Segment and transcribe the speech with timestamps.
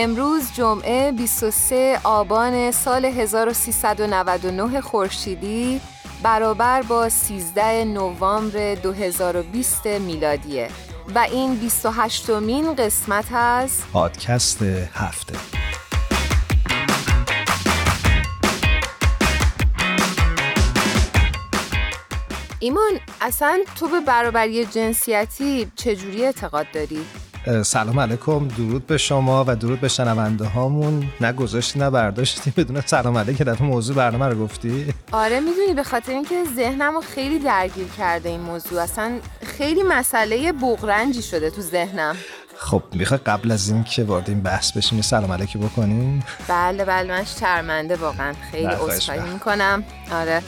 [0.00, 5.80] امروز جمعه 23 آبان سال 1399 خورشیدی
[6.22, 10.68] برابر با 13 نوامبر 2020 میلادیه
[11.14, 15.34] و این 28 مین قسمت از پادکست هفته
[22.60, 27.06] ایمان اصلا تو به برابری جنسیتی چجوری اعتقاد داری؟
[27.64, 31.04] سلام علیکم درود به شما و درود به شنونده هامون.
[31.20, 32.50] نه گذاشتی نه برداشتی.
[32.50, 36.94] بدون سلام علیک که دفعه موضوع برنامه رو گفتی؟ آره می‌دونی به خاطر اینکه ذهنم
[36.94, 38.82] رو خیلی درگیر کرده این موضوع.
[38.82, 42.16] اصلا خیلی مسئله بغرنجی شده تو ذهنم.
[42.56, 47.08] خب می‌خوای قبل از این که وارد این بحث بشیم سلام علیکی بکنیم؟ بله بله
[47.08, 48.34] من شرمنده واقعا.
[48.52, 49.84] خیلی عذرخواهی می‌کنم.
[50.12, 50.42] آره.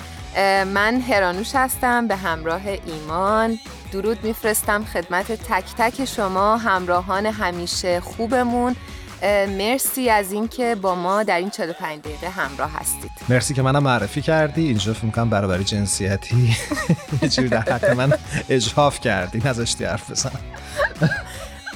[0.74, 3.58] من هرانوش هستم به همراه ایمان.
[3.92, 8.76] درود میفرستم خدمت تک تک شما همراهان همیشه خوبمون.
[9.48, 13.10] مرسی از اینکه با ما در این 45 دقیقه همراه هستید.
[13.28, 14.66] مرسی که منم معرفی کردی.
[14.66, 16.56] اینجا فکر می‌کنم برابری جنسیتی.
[17.22, 18.12] یه در حق من
[18.48, 19.42] اجحاف کردی.
[19.44, 20.40] نذاشتی حرف بزنم.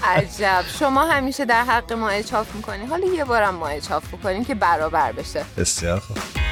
[0.04, 0.64] عجب.
[0.78, 2.86] شما همیشه در حق ما اجحاف می‌کنی.
[2.86, 5.44] حالا یه بارم ما اجحاف بکنیم که برابر بشه.
[5.56, 6.43] بسیار خوب.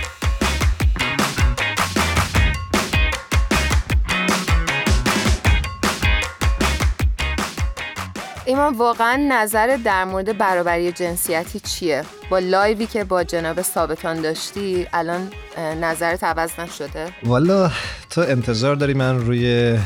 [8.52, 14.86] ایمان واقعا نظر در مورد برابری جنسیتی چیه؟ با لایوی که با جناب ثابتان داشتی
[14.92, 15.30] الان
[15.80, 17.70] نظرت عوض نشده؟ والا
[18.10, 19.78] تو انتظار داری من روی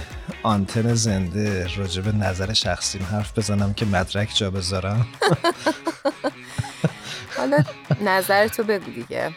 [0.43, 5.07] آنتن زنده راجب نظر شخصیم حرف بزنم که مدرک جا بذارم
[7.37, 7.57] حالا
[8.05, 9.31] نظر تو بگو دیگه.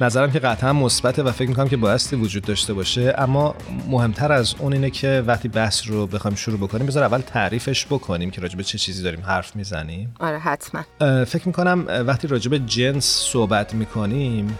[0.00, 3.54] نظرم که قطعا مثبته و فکر می‌کنم که بایستی وجود داشته باشه اما
[3.88, 8.30] مهمتر از اون اینه که وقتی بحث رو بخوایم شروع بکنیم بذار اول تعریفش بکنیم
[8.30, 10.14] که راجب چه چیزی داریم حرف می‌زنیم.
[10.20, 10.82] آره حتما.
[11.24, 14.58] فکر می‌کنم وقتی راجب جنس صحبت می‌کنیم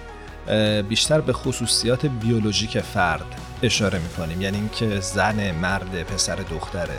[0.88, 3.24] بیشتر به خصوصیات بیولوژیک فرد
[3.62, 6.98] اشاره می‌کنیم یعنی اینکه زن مرد پسر دختره.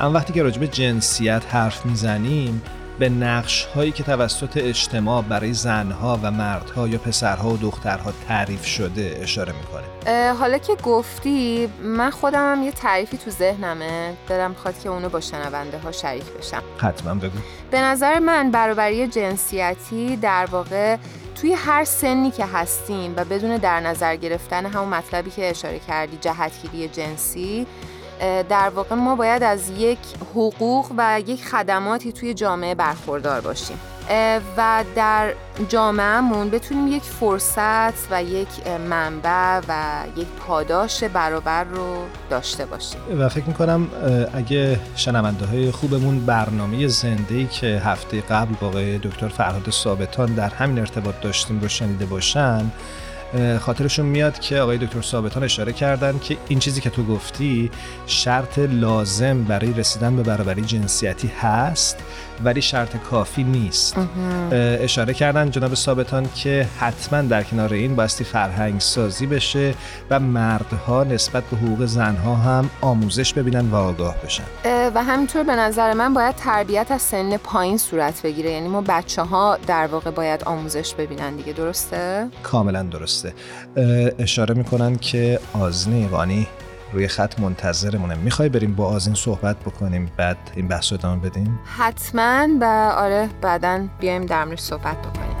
[0.00, 2.62] اما وقتی که راجب جنسیت حرف می‌زنیم
[2.98, 8.66] به نقش هایی که توسط اجتماع برای زنها و مردها یا پسرها و دخترها تعریف
[8.66, 10.32] شده اشاره می‌کنه.
[10.32, 14.14] حالا که گفتی من خودم هم یه تعریفی تو ذهنمه.
[14.28, 16.62] دلم می‌خواد که اونو با شنونده ها شریک بشم.
[16.78, 17.38] حتما بگو.
[17.70, 20.96] به نظر من برابری جنسیتی در واقع
[21.40, 26.18] توی هر سنی که هستیم و بدون در نظر گرفتن همون مطلبی که اشاره کردی
[26.20, 27.66] جهتگیری جنسی
[28.48, 29.98] در واقع ما باید از یک
[30.34, 33.76] حقوق و یک خدماتی توی جامعه برخوردار باشیم.
[34.56, 35.32] و در
[35.68, 38.48] جامعهمون بتونیم یک فرصت و یک
[38.90, 43.00] منبع و یک پاداش برابر رو داشته باشیم.
[43.18, 43.88] و فکر می‌کنم
[44.34, 48.70] اگه شنونده های خوبمون برنامه زنده که هفته قبل با
[49.08, 52.70] دکتر فرهاد ثابتان در همین ارتباط داشتیم رو شنیده باشن
[53.60, 57.70] خاطرشون میاد که آقای دکتر ثابتان اشاره کردن که این چیزی که تو گفتی
[58.06, 61.96] شرط لازم برای رسیدن به برابری جنسیتی هست.
[62.44, 63.96] ولی شرط کافی نیست.
[64.52, 69.74] اشاره کردن جناب ثابتان که حتما در کنار این باستی فرهنگ سازی بشه
[70.10, 74.44] و مردها نسبت به حقوق زنها هم آموزش ببینن و آگاه بشن.
[74.94, 78.50] و همینطور به نظر من باید تربیت از سن پایین صورت بگیره.
[78.50, 81.52] یعنی ما بچه ها در واقع باید آموزش ببینن دیگه.
[81.52, 83.34] درسته؟ کاملا درسته.
[84.18, 86.46] اشاره می‌کنن که آزنی قانی
[86.92, 88.14] روی خط منتظرمونه.
[88.14, 92.64] می‌خوای بریم با آزین صحبت بکنیم بعد این بحث رو ادامه بدیم؟ حتما و
[92.96, 95.32] آره بعدا بیایم در صحبت بکنیم.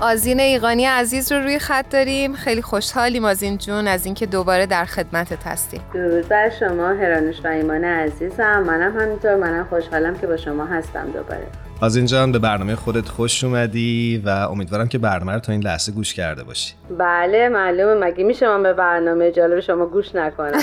[0.00, 2.34] آزین ایقانی عزیز رو روی خط داریم.
[2.34, 5.80] خیلی خوشحالیم آزین جون از اینکه دوباره در خدمتت هستیم.
[5.94, 8.62] درود بر شما هرانوش و ایمان عزیزم.
[8.66, 9.36] منم همینطور.
[9.36, 11.46] منم خوشحالم که با شما هستم دوباره.
[11.82, 15.92] از اینجا به برنامه خودت خوش اومدی و امیدوارم که برنامه رو تا این لحظه
[15.92, 16.74] گوش کرده باشی.
[16.98, 18.06] بله معلومه.
[18.06, 20.60] مگه میشه من به برنامه جالب شما گوش نکنم؟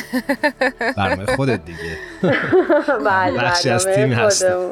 [0.98, 1.98] برنامه خودت دیگه.
[3.06, 4.58] بله بخشی از تیم هستم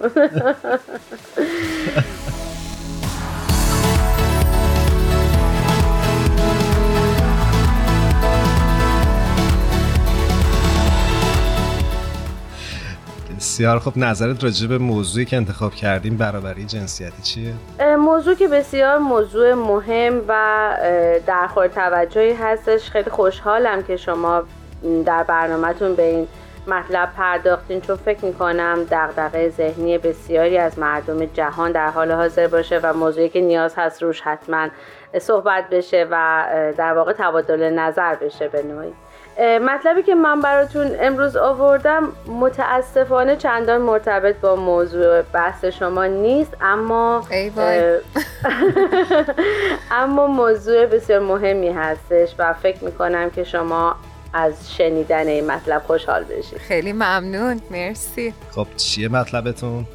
[13.41, 17.53] بسیار خب نظرت راجع به موضوعی که انتخاب کردیم برابری جنسیتی چیه؟
[17.95, 20.77] موضوع که بسیار موضوع مهم و
[21.27, 24.43] در خور توجهی هستش خیلی خوشحالم که شما
[25.05, 26.27] در برنامهتون به این
[26.67, 32.79] مطلب پرداختین چون فکر می‌کنم دغدغه ذهنی بسیاری از مردم جهان در حال حاضر باشه
[32.83, 34.67] و موضوعی که نیاز هست روش حتما
[35.19, 36.45] صحبت بشه و
[36.77, 38.94] در واقع تبادل نظر بشه به نوعی
[39.41, 47.23] مطلبی که من براتون امروز آوردم متاسفانه چندان مرتبط با موضوع بحث شما نیست اما
[50.01, 53.95] اما موضوع بسیار مهمی هستش و فکر می‌کنم که شما
[54.33, 57.62] از شنیدن این مطلب خوشحال بشید خیلی ممنون.
[57.72, 58.33] مرسی.
[58.51, 59.86] خب چیه مطلبتون؟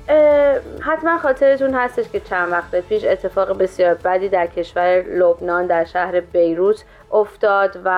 [0.81, 6.21] حتما خاطرتون هستش که چند وقت پیش اتفاق بسیار بدی در کشور لبنان در شهر
[6.21, 7.88] بیروت افتاد و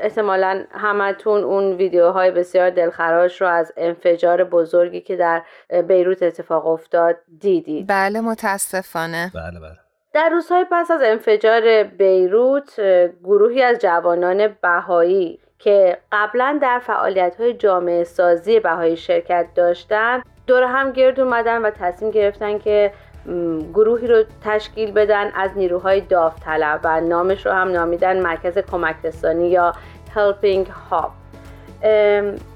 [0.00, 5.42] احتمالا همتون اون ویدیوهای بسیار دلخراش رو از انفجار بزرگی که در
[5.88, 7.86] بیروت اتفاق افتاد دیدید.
[7.88, 9.32] بله متاسفانه.
[9.34, 9.78] بله بله.
[10.14, 12.80] در روزهای پس از انفجار بیروت
[13.24, 18.60] گروهی از جوانان بهایی که قبلا در فعالیت های جامعه سازی
[18.96, 22.92] شرکت داشتن دور هم گرد اومدن و تصمیم گرفتن که
[23.74, 29.50] گروهی رو تشکیل بدن از نیروهای داوطلب و نامش رو هم نامیدن مرکز کمک رسانی
[29.50, 29.72] یا
[30.14, 31.10] Helping Hub.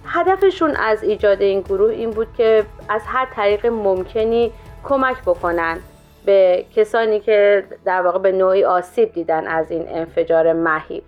[0.07, 4.53] هدفشون از ایجاد این گروه این بود که از هر طریق ممکنی
[4.85, 5.79] کمک بکنن
[6.25, 11.03] به کسانی که در واقع به نوعی آسیب دیدن از این انفجار مهیب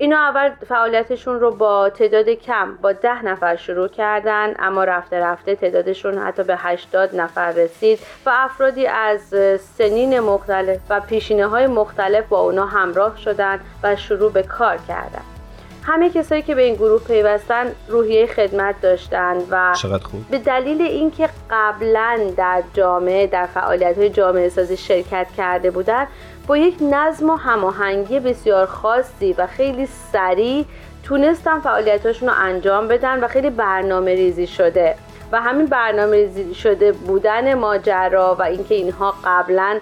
[0.00, 5.54] اینا اول فعالیتشون رو با تعداد کم با ده نفر شروع کردن اما رفته رفته
[5.54, 9.20] تعدادشون حتی به 80 نفر رسید و افرادی از
[9.60, 15.22] سنین مختلف و پیشینه های مختلف با اونا همراه شدن و شروع به کار کردن
[15.82, 20.28] همه کسایی که به این گروه پیوستن روحیه خدمت داشتن و خوب.
[20.30, 26.06] به دلیل اینکه قبلا در جامعه در فعالیت های جامعه سازی شرکت کرده بودن
[26.48, 30.64] با یک نظم و هماهنگی بسیار خاصی و خیلی سریع
[31.02, 34.94] تونستن فعالیتاشون رو انجام بدن و خیلی برنامه ریزی شده
[35.32, 39.78] و همین برنامه ریزی شده بودن ماجرا و اینکه اینها قبلا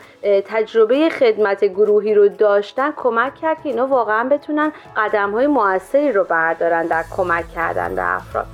[0.46, 6.24] تجربه خدمت گروهی رو داشتن کمک کرد که اینا واقعا بتونن قدم های موثری رو
[6.24, 8.46] بردارن در کمک کردن به افراد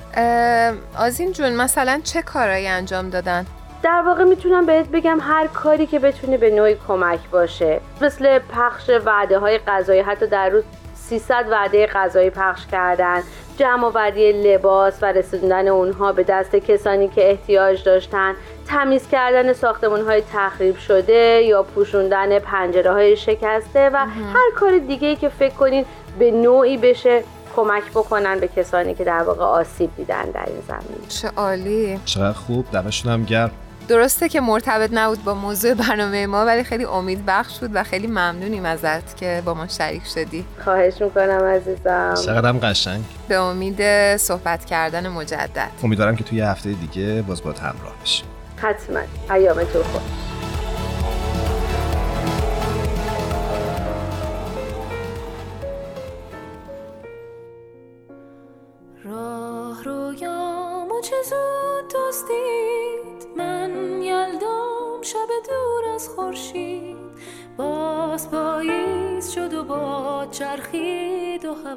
[0.98, 3.46] آزین جون مثلا چه کارایی انجام دادن؟
[3.82, 7.81] در واقع می‌تونم بهت بگم هر کاری که بتونه به نوعی کمک باشه.
[8.00, 10.62] مثل پخش وعده های غذایی حتی در روز
[10.94, 13.23] 300 وعده غذایی پخش کردن
[13.56, 18.34] جمع آوری لباس و رسوندن اونها به دست کسانی که احتیاج داشتن
[18.67, 25.17] تمیز کردن ساختمون های تخریب شده یا پوشوندن پنجره های شکسته و هر کار دیگه
[25.17, 25.84] که فکر کنین
[26.19, 27.23] به نوعی بشه
[27.56, 32.00] کمک بکنن به کسانی که در واقع آسیب دیدن در این زمین چه عالی.
[32.05, 32.67] چقدر خوب.
[32.73, 33.50] دمشون هم گرم.
[33.88, 38.06] درسته که مرتبط نبود با موضوع برنامه ما ولی خیلی امید بخش بود و خیلی
[38.06, 40.44] ممنونیم ازت که با ما شریک شدی.
[40.65, 42.15] خواهش می‌کنم عزیزم.
[42.27, 43.05] چقدرم قشنگ.
[43.29, 45.70] به امید صحبت کردن مجدد.
[45.82, 48.27] امیدوارم که توی هفته دیگه باز با همراه بشیم.
[48.56, 49.01] حتما.
[49.34, 50.03] ایامتون خوش.
[50.03, 50.31] راه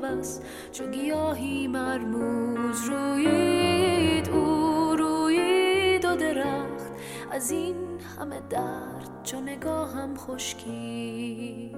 [0.04, 0.40] هوس
[0.72, 6.92] چو گیاهی مرموز روید او روید و درخت.
[7.32, 7.76] از این
[8.20, 11.76] همه درد چو نگاهم خشکید.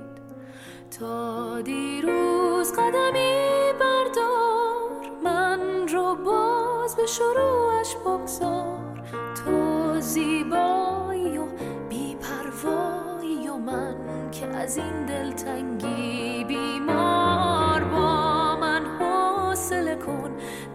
[0.99, 9.03] تا دیروز قدمی بردار من رو باز به شروعش بگذار.
[9.35, 11.45] تو زیبایی و
[11.89, 13.95] بیپروایی و من
[14.31, 16.36] که از این دلتنگی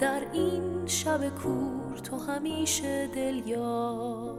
[0.03, 4.37] در این شب کور تو همیشه دل یار.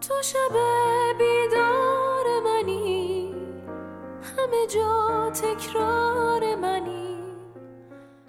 [0.00, 0.56] تو شب
[1.18, 3.34] بیدار منی
[4.22, 5.99] همه جا تکرار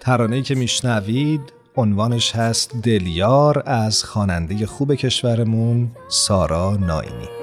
[0.02, 7.41] ترانه‌ای که میشنوید عنوانش هست دلیار از خواننده خوب کشورمون سارا ناینی.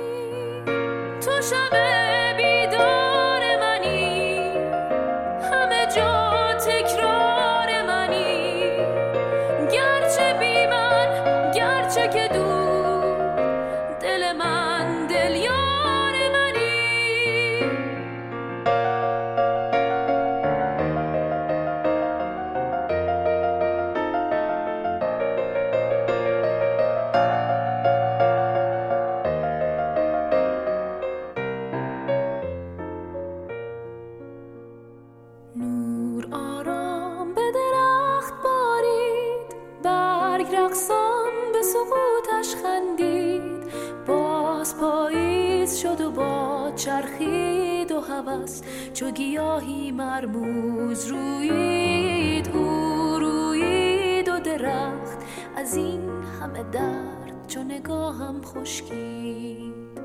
[56.42, 60.00] همه درد چو نگاهم خشکید.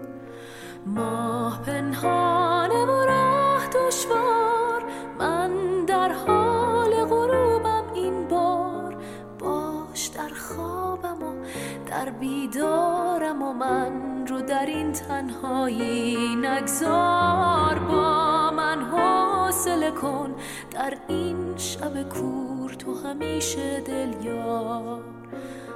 [0.87, 4.85] ماه پنهانه و راه دشوار
[5.19, 5.51] من
[5.87, 8.97] در حال غروبم این بار.
[9.39, 11.45] باش در خوابم و
[11.87, 17.79] در بیدارم و من رو در این تنهایی نگذار.
[17.79, 20.35] با من حاصل کن
[20.71, 25.14] در این شب کور تو همیشه دل یار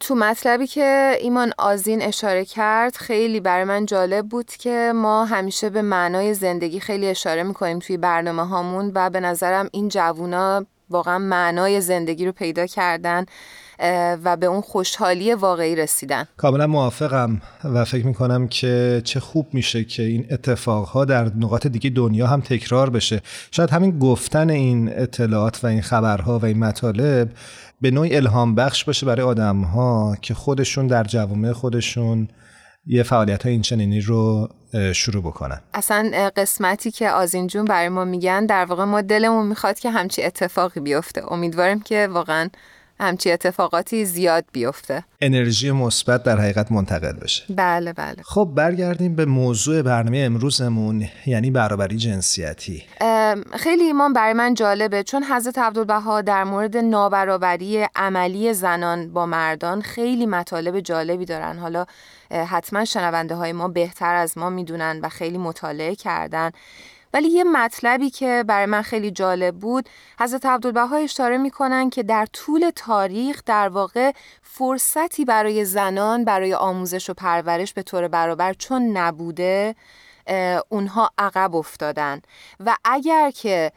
[0.00, 5.70] تو مطلبی که ایمان آزین اشاره کرد خیلی برای من جالب بود که ما همیشه
[5.70, 11.18] به معنای زندگی خیلی اشاره می‌کنیم توی برنامه هامون و به نظرم این جوونا واقعا
[11.18, 13.24] معنای زندگی رو پیدا کردن
[14.24, 16.24] و به اون خوشحالی واقعی رسیدن.
[16.36, 21.90] کاملا موافقم و فکر می‌کنم که چه خوب میشه که این اتفاقها در نقاط دیگه
[21.90, 23.20] دنیا هم تکرار بشه.
[23.50, 27.30] شاید همین گفتن این اطلاعات و این خبرها و این مطالب
[27.80, 32.28] به نوعی الهام بخش باشه برای آدم ها که خودشون در جوامع خودشون
[32.86, 34.48] یه فعالیت های این چنینی رو
[34.94, 35.60] شروع بکنن.
[35.74, 40.22] اصلا قسمتی که آزین جون برای ما میگن در واقع ما دلمون می‌خواد که همچی
[40.22, 41.32] اتفاقی بیفته.
[41.32, 42.50] امیدواریم که واقعا
[43.00, 45.04] همچی اتفاقاتی زیاد بیفته.
[45.20, 47.44] انرژی مثبت در حقیقت منتقل بشه.
[47.48, 48.16] بله بله.
[48.22, 52.84] خب برگردیم به موضوع برنامه امروزمون یعنی برابری جنسیتی.
[53.58, 59.82] خیلی ایمان برای من جالبه چون حضرت عبدالبها در مورد نابرابری عملی زنان با مردان
[59.82, 61.58] خیلی مطالب جالبی دارن.
[61.58, 61.86] حالا
[62.30, 66.50] حتما شنونده های ما بهتر از ما می‌دونن و خیلی مطالعه کردن.
[67.14, 69.88] ولی یه مطلبی که برای من خیلی جالب بود
[70.20, 77.10] حضرت عبدالبها اشاره می‌کنن که در طول تاریخ در واقع فرصتی برای زنان برای آموزش
[77.10, 79.74] و پرورش به طور برابر چون نبوده
[80.68, 82.20] اونها عقب افتادن.
[82.60, 83.72] و اگر که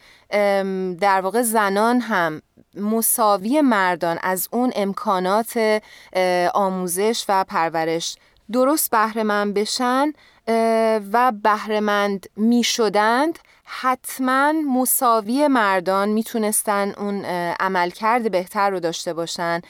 [1.00, 2.42] در واقع زنان هم
[2.76, 5.82] مساوی مردان از اون امکانات
[6.54, 8.18] آموزش و پرورش
[8.52, 10.14] درست بهره من بشن
[11.14, 17.26] و بهرهمند می شدند حتما مساوی مردان می‌تونستن اون
[17.60, 19.62] عملکرد بهتر رو داشته باشن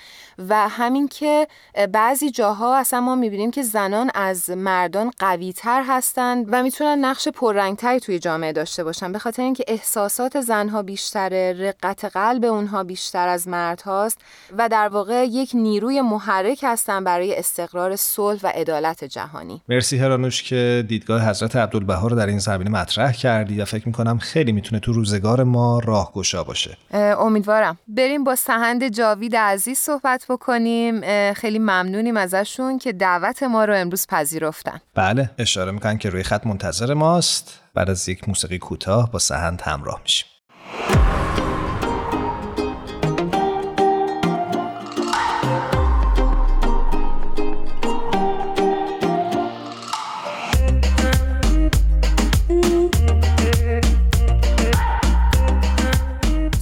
[0.50, 1.48] و همین که
[1.92, 7.28] بعضی جاها اصلا ما می‌بینیم که زنان از مردان قوی تر هستند و می‌تونن نقش
[7.28, 13.28] پررنگتری توی جامعه داشته باشن به خاطر اینکه احساسات زنها بیشتره رقت قلب اونها بیشتر
[13.28, 14.22] از مرد هاست
[14.58, 19.62] و در واقع یک نیروی محرک هستن برای استقرار صلح و عدالت جهانی.
[19.70, 24.18] مرسی هرانوش که دیدگاه حضرت عبدالبها رو در این زمینه مطرح کردی و فکر می‌کنم
[24.18, 26.78] خیلی می‌تونه تو روزگار ما راهگشا باشه.
[26.94, 27.78] امیدوارم.
[27.88, 31.02] بریم با سهند جاوید عزیز صحبت بکنیم.
[31.34, 34.82] خیلی ممنونیم ازشون که دعوت ما رو امروز پذیرفتن.
[34.96, 37.60] بله اشاره می‌کنن که روی خط منتظر ماست.
[37.74, 40.28] بعد از یک موسیقی کوتاه با سهند همراه میشیم.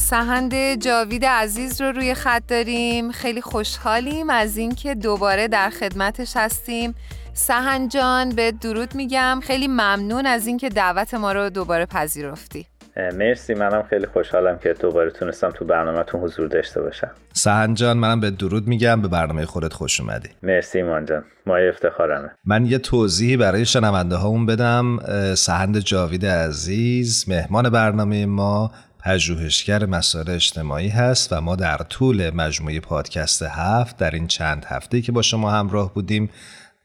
[0.09, 3.11] سهند جاوید عزیز رو روی خط داریم.
[3.11, 6.95] خیلی خوشحالیم از اینکه دوباره در خدمتش هستیم.
[7.33, 9.39] سهند جان به درود میگم.
[9.43, 12.65] خیلی ممنون از اینکه دعوت ما رو دوباره پذیرفتی.
[13.13, 13.53] مرسی.
[13.53, 17.11] منم خیلی خوشحالم که دوباره تونستم تو برنامهتون حضور داشته باشم.
[17.33, 19.01] سهند جان منم به درود میگم.
[19.01, 20.29] به برنامه خودت خوش اومدی.
[20.43, 21.23] مرسی ایمان جان.
[21.47, 22.31] مایه افتخارمه.
[22.45, 24.99] من یه توضیحی برای شنونده هامون بدم
[25.35, 28.71] سهند جاوید عزیز مهمان برنامه ما.
[29.05, 35.01] پژوهشگر مسائل اجتماعی هست و ما در طول مجموعه پادکست هفت در این چند هفته
[35.01, 36.29] که با شما همراه بودیم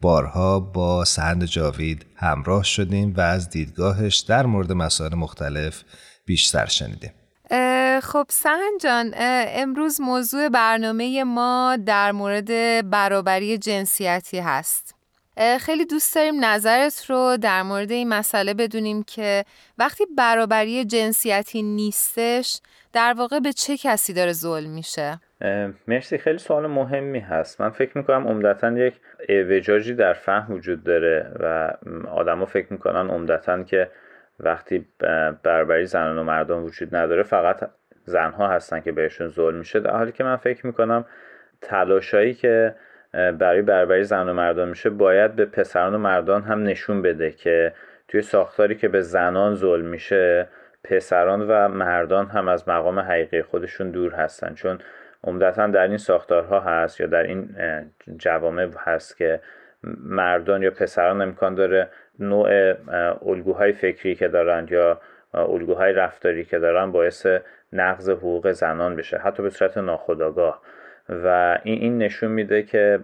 [0.01, 5.83] بارها با سهند جاوید همراه شدیم و از دیدگاهش در مورد مسائل مختلف
[6.25, 7.11] بیشتر شنیدیم.
[8.03, 9.13] خب سهن جان
[9.47, 12.49] امروز موضوع برنامه ما در مورد
[12.89, 14.95] برابری جنسیتی هست.
[15.59, 19.45] خیلی دوست داریم نظرت رو در مورد این مسئله بدونیم که
[19.77, 22.59] وقتی برابری جنسیتی نیستش
[22.93, 25.19] در واقع به چه کسی داره ظلم میشه؟
[25.87, 26.17] مرسی.
[26.17, 27.61] خیلی سوال مهمی هست.
[27.61, 28.93] من فکر می‌کنم عمدتا یک
[29.29, 31.73] اعوجاجی در فهم وجود داره و
[32.09, 33.91] آدما فکر می‌کنن عمدتا که
[34.39, 34.87] وقتی
[35.43, 37.69] برابری زنان و مردم وجود نداره فقط
[38.05, 39.79] زنها هستن که بهشون ظلم میشه.
[39.79, 41.05] در حالی که من فکر می‌کنم
[41.61, 42.75] تلاشایی که
[43.13, 47.73] برای برابری زن و مردان میشه باید به پسران و مردان هم نشون بده که
[48.07, 50.47] توی ساختاری که به زنان ظلم میشه
[50.83, 54.53] پسران و مردان هم از مقام حقیقی خودشون دور هستن.
[54.53, 54.79] چون
[55.23, 57.55] عمدتا در این ساختارها هست یا در این
[58.17, 59.39] جوامع هست که
[60.03, 62.73] مردان یا پسران امکان داره نوع
[63.25, 65.01] الگوهای فکری که دارند یا
[65.33, 67.27] الگوهای رفتاری که دارن باعث
[67.73, 70.61] نقض حقوق زنان بشه حتی به صورت ناخودآگاه.
[71.11, 72.99] و این این نشون میده که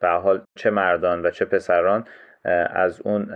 [0.00, 2.04] به حال چه مردان و چه پسران
[2.70, 3.30] از اون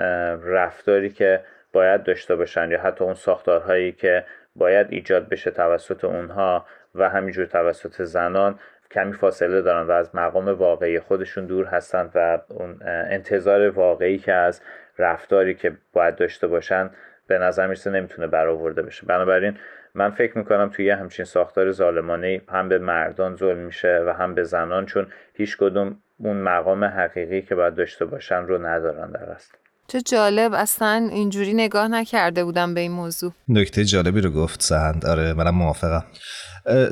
[0.44, 1.40] رفتاری که
[1.72, 4.24] باید داشته باشن یا حتی اون ساختارهایی که
[4.56, 8.58] باید ایجاد بشه توسط اونها و همینجور توسط زنان
[8.90, 14.32] کمی فاصله دارن و از مقام واقعی خودشون دور هستند و اون انتظار واقعی که
[14.32, 14.62] از
[14.98, 16.90] رفتاری که باید داشته باشن
[17.26, 19.06] به نظر می‌رسه نمی‌تونه برآورده بشه.
[19.06, 19.56] بنابراین
[19.94, 24.44] من فکر می‌کنم توی همچین ساختار ظالمانه هم به مردان ظلم میشه و هم به
[24.44, 29.52] زنان چون هیچ کدوم اون مقام حقیقی که باید داشته باشن رو ندارن در اصل.
[29.88, 33.32] چه جالب اصلا اینجوری نگاه نکرده بودم به این موضوع.
[33.48, 35.06] نکته جالبی رو گفت سهند.
[35.06, 36.04] آره منم موافقم.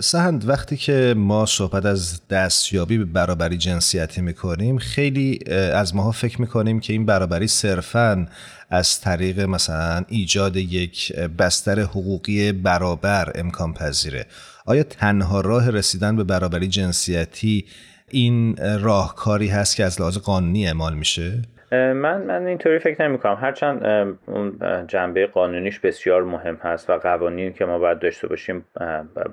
[0.00, 5.38] سهند وقتی که ما صحبت از دستیابی به برابری جنسیتی می‌کنیم خیلی
[5.74, 8.26] از ماها فکر می‌کنیم که این برابری صرفا
[8.70, 14.26] از طریق مثلا ایجاد یک بستر حقوقی برابر امکان پذیره.
[14.66, 17.64] آیا تنها راه رسیدن به برابری جنسیتی
[18.10, 23.38] این راهکاری هست که از لحاظ قانونی اعمال میشه؟ من من اینطوری فکر نمی کنم
[23.40, 23.86] هرچند
[24.26, 28.64] اون جنبه قانونیش بسیار مهم هست و قوانین که ما باید داشته باشیم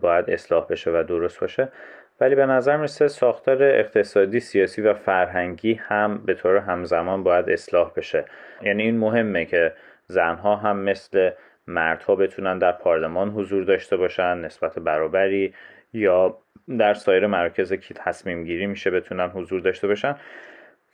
[0.02, 1.72] باید اصلاح بشه و درست باشه.
[2.20, 7.92] ولی به نظر می‌رسه ساختار اقتصادی سیاسی و فرهنگی هم به طور همزمان باید اصلاح
[7.96, 8.26] بشه.
[8.62, 9.74] یعنی این مهمه که
[10.08, 11.32] زنها هم مثل
[11.68, 15.54] مردها بتونن در پارلمان حضور داشته باشن نسبت برابری
[15.94, 16.38] یا
[16.80, 20.16] در سایر مراکز که تصمیم گیری میشه بتونن حضور داشته باشن.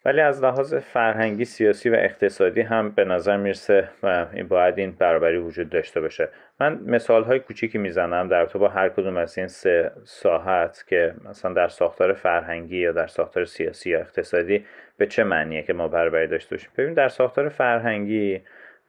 [0.05, 5.37] ولی از لحاظ فرهنگی سیاسی و اقتصادی هم به نظر می‌رسه و باید این برابری
[5.37, 6.29] وجود داشته باشه.
[6.59, 11.13] من مثال های کوچیکی می‌زنم در تو با هر کدوم از این سه ساحت که
[11.29, 14.65] مثلا در ساختار فرهنگی یا در ساختار سیاسی یا اقتصادی
[14.97, 16.71] به چه معنیه که ما برابری داشته باشیم.
[16.77, 18.41] ببین در ساختار فرهنگی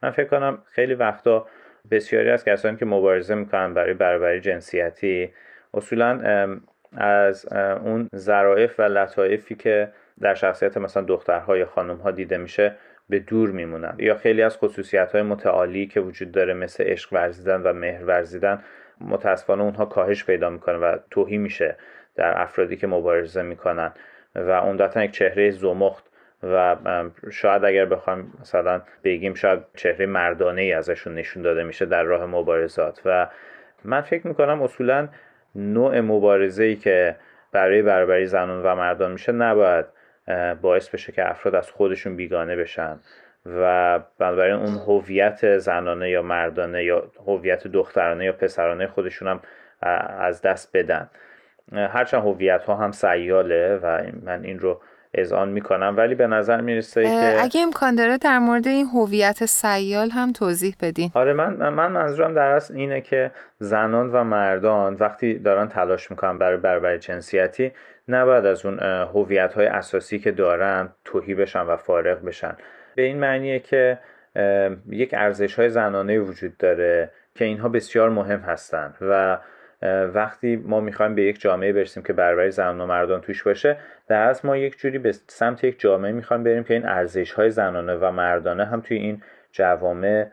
[0.03, 1.47] من فکر کنم خیلی وقتا
[1.91, 5.33] بسیاری از کسانی که مبارزه می‌کنن برای برابری جنسیتی
[5.73, 6.19] اصولا
[6.97, 7.53] از
[7.85, 9.89] اون ظرافت و لطایفی که
[10.21, 12.75] در شخصیت مثلا دخترها یا خانمها دیده میشه
[13.09, 13.95] به دور میمونن.
[13.97, 18.63] یا خیلی از خصوصیت های متعالی که وجود داره مثل عشق ورزیدن و مهر ورزیدن
[19.01, 21.77] متاسفانه اونها کاهش پیدا می‌کنه و توهی میشه
[22.15, 23.91] در افرادی که مبارزه می‌کنن.
[24.35, 26.03] و عمدتا یک چهره زمخت
[26.43, 26.75] و
[27.31, 32.25] شاید اگر بخوایم مثلا بگیم شاید چهره مردانه ای ازشون نشون داده میشه در راه
[32.25, 33.01] مبارزات.
[33.05, 33.27] و
[33.83, 35.07] من فکر می‌کنم اصولا
[35.55, 37.15] نوع مبارزه ای که
[37.51, 39.85] برای برابری زنان و مردان میشه نباید
[40.61, 42.99] باعث بشه که افراد از خودشون بیگانه بشن
[43.45, 49.39] و بنابراین اون هویت زنانه یا مردانه یا هویت دخترانه یا پسرانه خودشون هم
[50.19, 51.09] از دست بدن.
[51.71, 54.81] هرچند هویت ها هم سیاله و من این رو
[55.13, 60.09] اذعان می‌کنم ولی به نظر می‌رسه که اگه امکان داره در مورد این هویت سیال
[60.09, 61.11] هم توضیح بدین.
[61.13, 66.37] آره من من منظورم در اصل اینه که زنان و مردان وقتی دارن تلاش می‌کنن
[66.37, 67.71] برای برابری جنسیتی
[68.07, 68.79] نباید از اون
[69.13, 72.55] هویت های اساسی که دارن توهی بشن و فارغ بشن.
[72.95, 73.99] به این معنیه که
[74.89, 79.39] یک ارزش های زنانه وجود داره که اینها بسیار مهم هستند و
[80.13, 84.29] وقتی ما می‌خوایم به یک جامعه برسیم که برابری زنان و مردان توش باشه در
[84.29, 87.95] اصل ما یک جوری به سمت یک جامعه می‌خوایم بریم که این ارزش های زنانه
[87.95, 90.25] و مردانه هم توی این جوامع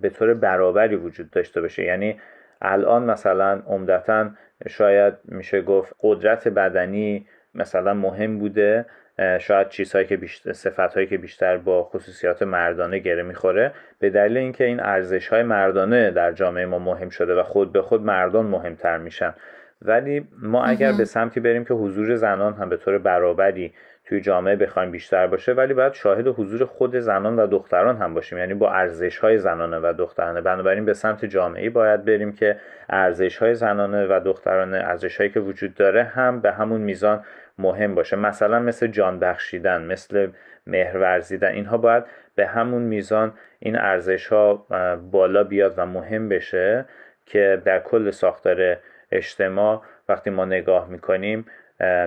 [0.00, 1.84] به طور برابری وجود داشته باشه.
[1.84, 2.20] یعنی
[2.62, 4.30] الان مثلا عمدتا
[4.68, 8.86] شاید میشه گفت قدرت بدنی مثلا مهم بوده.
[9.40, 13.72] شاید چیزهایی که بیشتر صفتهایی که بیشتر با خصوصیات مردانه گره می‌خوره.
[13.98, 17.82] به دلیل اینکه این ارزش های مردانه در جامعه ما مهم شده و خود به
[17.82, 19.34] خود مردان مهمتر میشن.
[19.82, 23.72] ولی ما اگر به سمتی بریم که حضور زنان هم به طور برابری
[24.06, 28.38] توی جامعه بخوایم بیشتر باشه ولی باید شاهد حضور خود زنان و دختران هم باشیم.
[28.38, 30.40] یعنی با ارزش های زنانه و دخترانه.
[30.40, 32.56] بنابراین به سمت جامعه باید بریم که
[32.90, 37.24] ارزش های زنانه و دخترانه ارزش هایی که وجود داره هم به همون میزان
[37.58, 38.16] مهم باشه.
[38.16, 40.28] مثلا مثل جان بخشیدن مثل
[40.66, 44.66] مهر ورزیدن اینها باید به همون میزان این ارزش ها
[45.10, 46.84] بالا بیاد و مهم بشه
[47.26, 48.76] که در کل ساختار
[49.16, 51.44] اجتماع وقتی ما نگاه می‌کنیم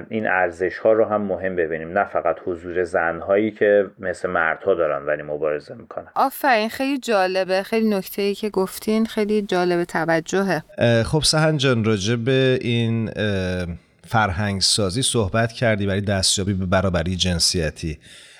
[0.10, 4.74] این ارزش ها رو هم مهم ببینیم نه فقط حضور زن هایی که مثل مردها
[4.74, 6.08] دارن ولی مبارزه می‌کنن.
[6.16, 7.64] آفرین خیلی جالبه.
[7.64, 10.64] خیلی نکته ای که گفتین خیلی جالب توجهه.
[11.04, 13.12] خب سهن جان راجع به این
[14.08, 18.00] فرهنگ سازی صحبت کردی برای دستیابی به برابری جنسیتی.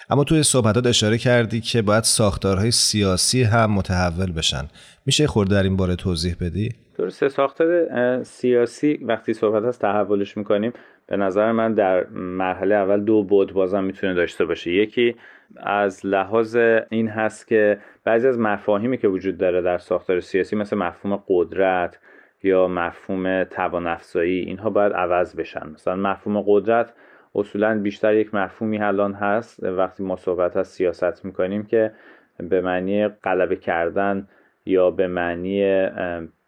[0.10, 4.68] اما توی صحبتات اشاره کردی که باید ساختارهای سیاسی هم متحول بشن.
[5.06, 7.30] میشه خورده در این باره توضیح بدی؟ درسته.
[7.30, 10.74] ساختار سیاسی وقتی صحبت از تحولش می‌کنیم
[11.08, 14.72] به نظر من در مرحله اول دو بود بازم می‌تونه داشته باشه.
[14.72, 15.16] یکی
[15.58, 16.56] از لحاظ
[16.90, 22.00] این هست که بعضی از مفاهیمی که وجود داره در ساختار سیاسی مثل مفهوم قدرت
[22.44, 25.70] یا مفهوم توان افزایی اینها باید عوض بشن.
[25.74, 26.94] مثلا مفهوم قدرت
[27.36, 29.64] اصولا بیشتر یک مفهومی الان هست.
[29.64, 31.92] وقتی ما صحبت از سیاست می‌کنیم که
[32.40, 34.28] به معنی غلبه کردن
[34.66, 35.88] یا به معنی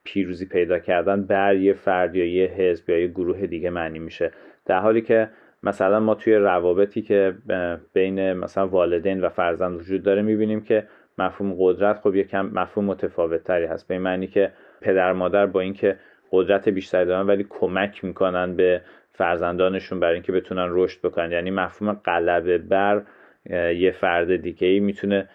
[0.04, 4.32] پیروزی پیدا کردن بر یه فرد یا یه حزب یا یه گروه دیگه معنی میشه.
[4.66, 5.30] در حالی که
[5.64, 7.34] مثلا ما توی روابطی که
[7.94, 10.88] بین مثلا والدین و فرزند وجود داره می‌بینیم که
[11.18, 13.88] مفهوم قدرت خب یکم مفهوم متفاوت تری هست.
[13.88, 15.98] به این معنی که پدر مادر با اینکه
[16.32, 21.32] قدرت بیشتری دارن ولی کمک می‌کنن به فرزندانشون برای اینکه بتونن رشد بکنن.
[21.32, 23.02] یعنی مفهوم غلبه بر
[23.76, 25.30] یه فرد دیگه ای می‌تونه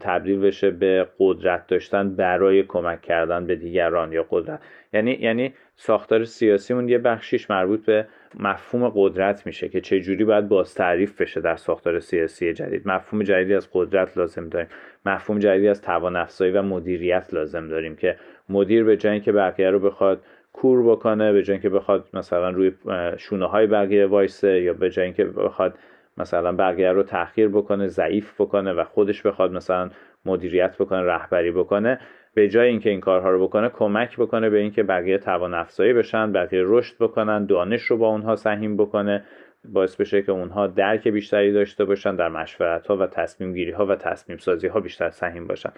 [0.00, 4.60] تبدیل بشه به قدرت داشتن برای کمک کردن به دیگران یا قدرت.
[4.92, 8.06] یعنی یعنی ساختار سیاسیمون یه بخشیش مربوط به
[8.38, 12.88] مفهوم قدرت میشه که چه جوری باید باز تعریف بشه در ساختار سیاسی جدید.
[12.88, 14.68] مفهوم جدیدی از قدرت لازم داریم.
[15.06, 18.16] مفهوم جدیدی از توان افزایی و مدیریت لازم داریم که
[18.48, 22.72] مدیر به جای اینکه بقیه رو بخواد کور بکنه به جای اینکه بخواد مثلا روی
[23.16, 25.78] شونه های بقیه وایسه یا به جای اینکه بخواد
[26.18, 29.90] مثلا بقیه رو تحقیر بکنه ضعیف بکنه و خودش بخواد مثلا
[30.24, 32.00] مدیریت بکنه رهبری بکنه
[32.34, 36.32] به جای اینکه این کارها رو بکنه کمک بکنه به اینکه بقیه توان افزایی بشن
[36.32, 39.24] بقیه رشد بکنن دانش رو با اونها سهیم بکنه
[39.64, 43.86] باعث بشه که اونها درک بیشتری داشته باشن در مشورت ها و تصمیم گیری ها
[43.86, 45.70] و تصمیم سازی ها بیشتر سهیم باشن.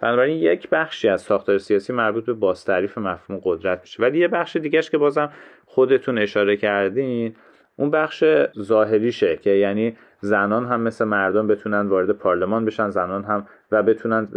[0.00, 4.02] بنابراین یک بخشی از ساختار سیاسی مربوط به بازتعریف مفهوم قدرت میشه.
[4.02, 5.32] ولی یه بخش دیگهش که بازم
[5.66, 7.36] خودتون اشاره کردین
[7.76, 8.24] اون بخش
[8.58, 14.28] ظاهریشه که یعنی زنان هم مثل مردان بتونن وارد پارلمان بشن زنان هم و بتونن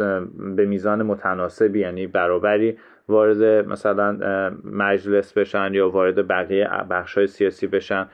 [0.55, 2.77] به میزان متناسبی یعنی برابری
[3.09, 4.17] وارد مثلا
[4.63, 8.07] مجلس بشن یا وارد بقیه بخشای سیاسی بشن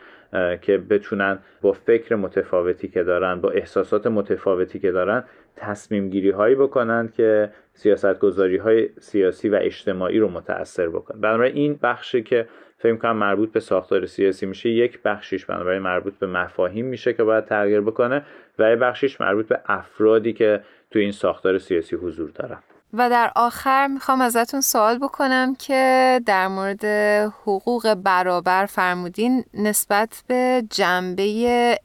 [0.61, 5.23] که بتونن با فکر متفاوتی که دارن با احساسات متفاوتی که دارن
[5.55, 11.21] تصمیم گیری هایی بکنن که سیاست گذاری های سیاسی و اجتماعی رو متاثر بکنن.
[11.21, 12.47] بنابراین این بخشی که
[12.83, 14.69] فکر کنم مربوط به ساختار سیاسی میشه.
[14.69, 18.21] یک بخشیش بنابراین مربوط به مفاهیم میشه که باید تغییر بکنه
[18.59, 22.59] و یک بخشیش مربوط به افرادی که تو این ساختار سیاسی حضور دارن.
[22.93, 26.85] و در آخر می‌خوام ازتون سوال بکنم که در مورد
[27.43, 31.23] حقوق برابر فرمودین نسبت به جنبه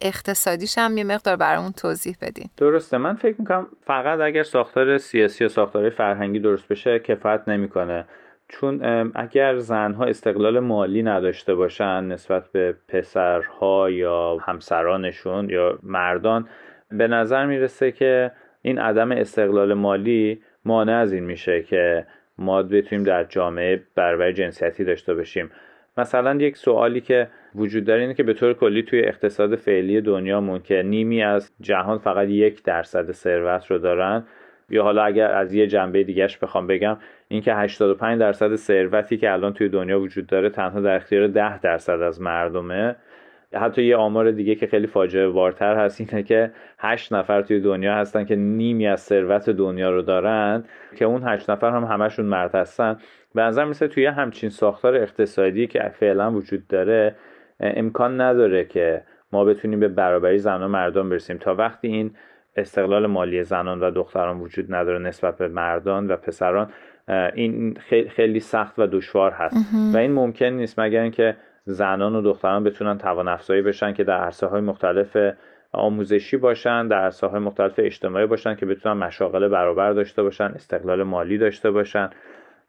[0.01, 2.51] اقتصادیش هم یه مقدار برامون توضیح بدین.
[2.57, 2.99] درسته.
[2.99, 8.05] من فکر می‌کنم فقط اگر ساختار سیاسی و ساختار فرهنگی درست بشه کفایت نمی‌کنه.
[8.49, 8.81] چون
[9.15, 16.49] اگر زنها استقلال مالی نداشته باشن نسبت به پسرها یا همسرانشون یا مردان
[16.91, 18.33] به نظر می‌رسه که
[18.63, 22.07] این عدم استقلال مالی مانع از این میشه که
[22.39, 25.51] ما بتونیم در جامعه برابر جنسیتی داشته باشیم.
[25.97, 30.63] مثلا یک سوالی که وجود داره اینه که به طور کلی توی اقتصاد فعلی دنیامون
[30.63, 34.25] که نیمی از جهان فقط یک درصد ثروت رو دارن
[34.71, 36.97] یا حالا اگر از یه جنبه دیگهش بخوام بگم
[37.29, 42.03] اینکه 85 درصد ثروتی که الان توی دنیا وجود داره تنها در اختیار 10 درصد
[42.03, 42.97] از مردمه.
[43.55, 47.95] حتی یه آمار دیگه که خیلی فاجعه وارتر هست اینه که 8 نفر توی دنیا
[47.95, 50.65] هستن که نیمی از ثروت دنیا رو دارن
[50.97, 52.97] که اون 8 نفر هم همشون مرد هستن.
[53.35, 57.15] به نظر مثل توی همچین ساختار اقتصادی که فعلا وجود داره
[57.61, 59.03] امکان نداره که
[59.33, 61.39] ما بتونیم به برابری زن و مردان برسیم.
[61.39, 62.11] تا وقتی این
[62.59, 66.71] استقلال مالی زنان و دختران وجود نداره نسبت به مردان و پسران
[67.35, 67.77] این
[68.09, 69.57] خیلی سخت و دشوار هست.
[69.95, 74.19] و این ممکن نیست مگر اینکه زنان و دختران بتونن توان افزایی بشن که در
[74.19, 75.17] عرصه های مختلف
[75.73, 81.03] آموزشی باشن در عرصه های مختلف اجتماعی باشن که بتونن مشاغل برابر داشته باشن استقلال
[81.03, 82.11] مالی داشته باشن.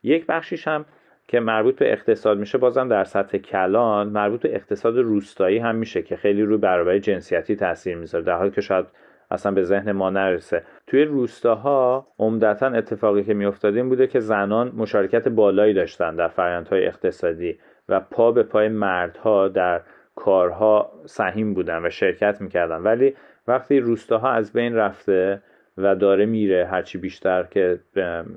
[0.04, 0.86] یک بخشیش هم
[1.28, 6.02] که مربوط به اقتصاد میشه بازم در سطح کلان مربوط به اقتصاد روستایی هم میشه
[6.02, 8.86] که خیلی روی برابری جنسیتی تاثیر می‌ذاره در حالی که شاید
[9.32, 10.64] اصلا به ذهن ما نرسه.
[10.88, 16.88] توی روستاها عمدتا اتفاقی که میافتاد این بوده که زنان مشارکت بالایی داشتن در فرآیندهای
[16.88, 19.82] اقتصادی و پا به پای مردها در
[20.16, 22.78] کارها سهیم بودن و شرکت می‌کردن.
[22.78, 23.16] ولی
[23.48, 25.42] وقتی روستاها از بین رفته
[25.78, 27.80] و داره میره هرچی بیشتر که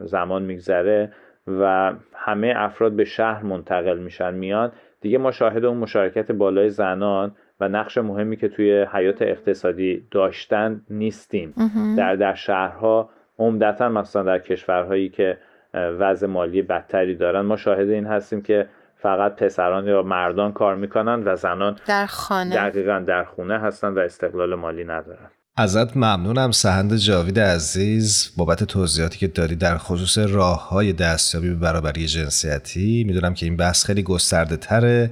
[0.02, 1.12] زمان میگذره
[1.46, 7.36] و همه افراد به شهر منتقل میشن میان دیگه ما شاهد اون مشارکت بالای زنان
[7.62, 11.54] و نقش مهمی که توی حیات اقتصادی داشتن نیستیم.
[11.96, 15.38] در در شهرها عمدتا مثلا در کشورهایی که
[15.74, 18.68] وضع مالی بدتری دارن ما شاهد این هستیم که
[19.02, 22.54] فقط پسران یا مردان کار می‌کنن و زنان در خانه.
[22.54, 25.30] دقیقا در خونه هستن و استقلال مالی ندارن.
[25.56, 31.56] ازت ممنونم سهند جاوید عزیز بابت توضیحاتی که داری در خصوص راه های دستیابی به
[31.56, 33.04] برابری جنسیتی.
[33.06, 35.10] می‌دونم که این بحث خیلی گسترده تره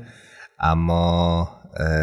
[0.61, 1.49] اما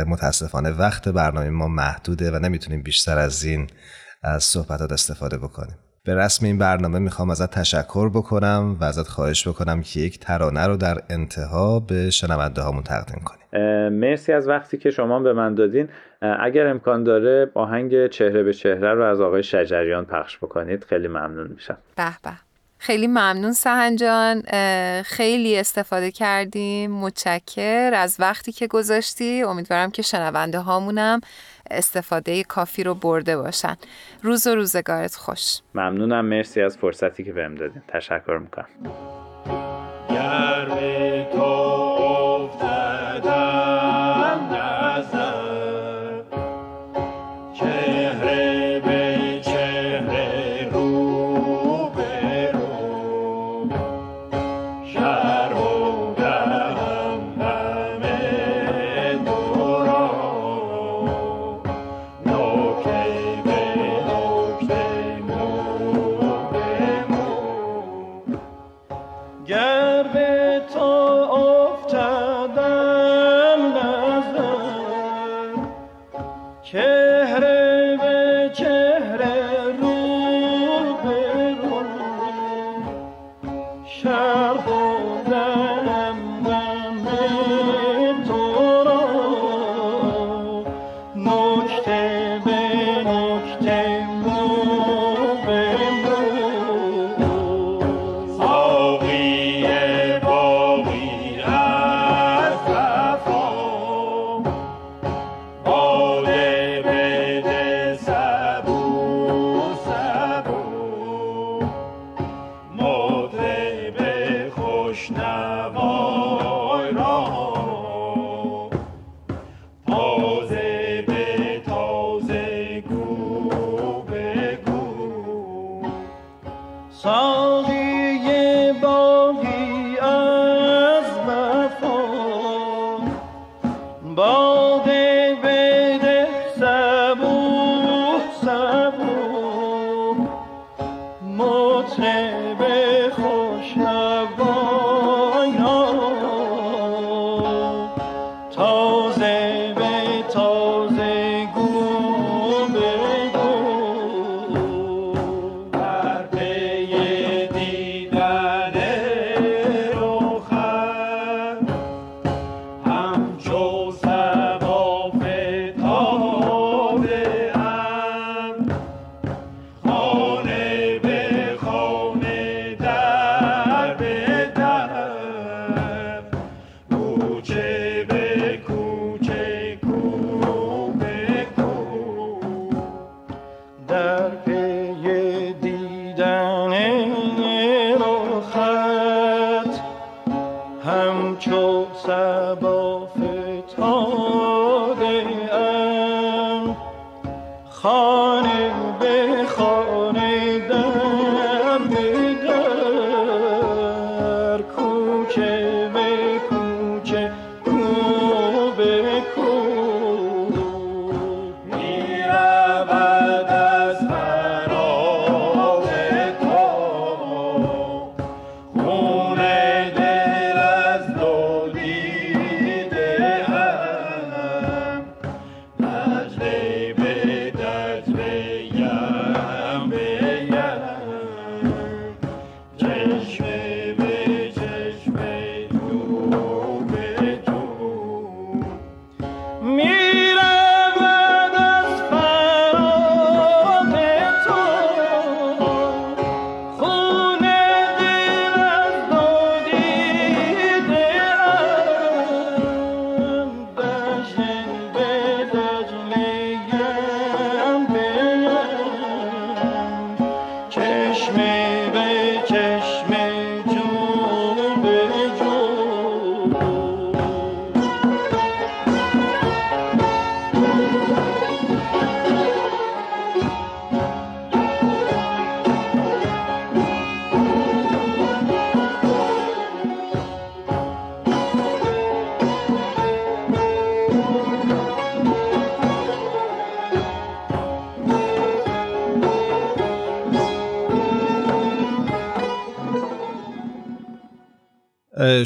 [0.07, 3.67] متاسفانه وقت برنامه ما محدوده و نمی‌تونیم بیشتر از این
[4.23, 5.75] از صحبتات استفاده بکنیم.
[6.05, 10.67] به رسم این برنامه می‌خوام ازت تشکر بکنم و ازت خواهش بکنم که یک ترانه
[10.67, 13.47] رو در انتها به شنونده هامون تقدیم کنیم
[13.89, 15.89] مرسی از وقتی که شما به من دادین.
[16.21, 21.47] اگر امکان داره آهنگ چهره به چهره رو از آقای شجریان پخش بکنید خیلی ممنون
[21.47, 21.77] میشم.
[21.95, 22.46] به به.
[22.79, 24.41] خیلی ممنون سهنجان
[25.03, 26.91] خیلی استفاده کردیم.
[26.91, 29.43] متشکر از وقتی که گذاشتی.
[29.43, 31.21] امیدوارم که شنونده هامونم
[31.71, 33.77] استفاده کافی رو برده باشن.
[34.23, 35.59] روز و روزگارت خوش.
[35.75, 36.25] ممنونم.
[36.25, 37.81] مرسی از فرصتی که بهم دادین.
[37.87, 38.67] تشکر می‌کنم.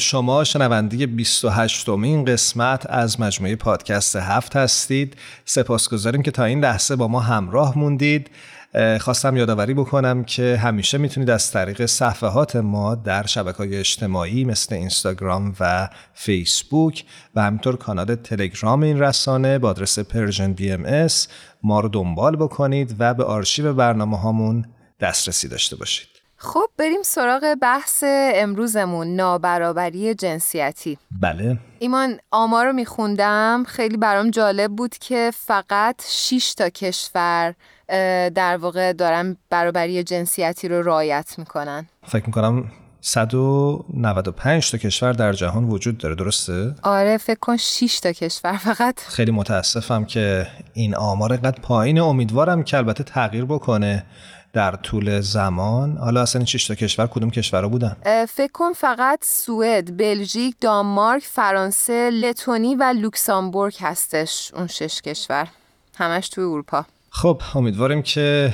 [0.02, 5.18] شما شنونده 28 مین قسمت از مجموعه پادکست هفت هستید.
[5.46, 8.32] سپاسگزاریم که تا این لحظه با ما همراه موندید.
[9.00, 14.76] خواستم یادآوری بکنم که همیشه می‌تونید از طریق صفحات ما در شبکه های اجتماعی مثل
[14.76, 21.08] اینستاگرام و فیسبوک و همینطور کانال تلگرام این رسانه با آدرس Persian BMS
[21.64, 24.66] ما رو دنبال بکنید و به آرشیو برنامه هامون
[25.00, 26.21] دسترسی داشته باشید.
[26.44, 28.04] خب بریم سراغ بحث
[28.36, 30.98] امروزمون نابرابری جنسیتی.
[31.22, 31.58] بله.
[31.80, 33.64] ایمان آمار رو میخوندم.
[33.68, 37.54] خیلی برام جالب بود که فقط 6 تا کشور
[38.30, 41.88] در واقع دارن برابری جنسیتی رو رعایت می‌کنن.
[42.04, 46.16] فکر می‌کنم 195 تا کشور در جهان وجود داره.
[46.16, 49.00] درسته؟ آره فکر کن 6 تا کشور فقط.
[49.00, 54.06] خیلی متاسفم که این آمار قد پایین امیدوارم که البته تغییر بکنه.
[54.54, 57.98] در طول زمان؟ حالا اصلا این 6 تا کشور کدوم کشورها بودن؟
[58.30, 65.48] فکر کن فقط سوئد، بلژیک، دانمارک، فرانسه، لتونی و لوکسامبورگ هستش اون شش کشور.
[65.98, 66.86] همش توی اروپا.
[67.10, 68.54] خب امیدواریم که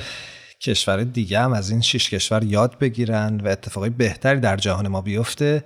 [0.60, 5.00] کشور دیگه هم از این 6 کشور یاد بگیرن و اتفاقی بهتری در جهان ما
[5.00, 5.64] بیفته.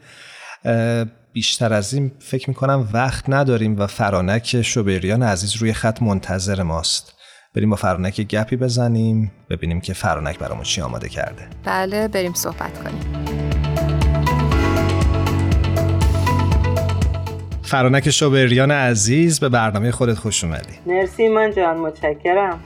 [1.33, 7.15] بیشتر از این فکر می‌کنم وقت نداریم و فرانک شوبریان عزیز روی خط منتظر ماست.
[7.55, 11.43] بریم با فرانک گپی بزنیم ببینیم که فرانک برامون چی آماده کرده.
[11.65, 13.25] بله بریم صحبت کنیم.
[17.63, 20.75] فرانک شوبریان عزیز به برنامه خودت خوش اومدی.
[20.87, 22.61] مرسی من جان متشکرم.